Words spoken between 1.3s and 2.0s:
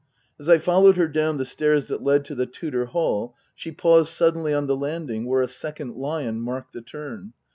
the stairs